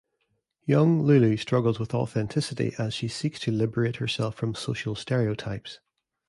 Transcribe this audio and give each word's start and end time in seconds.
Young 0.65 1.03
Lulu 1.03 1.37
struggles 1.37 1.77
with 1.77 1.93
authenticity 1.93 2.73
as 2.79 2.95
she 2.95 3.07
seeks 3.07 3.39
to 3.41 3.51
liberate 3.51 3.97
herself 3.97 4.33
from 4.33 4.55
social 4.55 4.95
stereotypes. 4.95 5.79